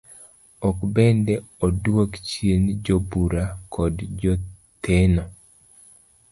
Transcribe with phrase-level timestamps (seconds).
[0.67, 1.33] Iko bende
[1.65, 5.23] oduok chien jobuoro kod jotheno.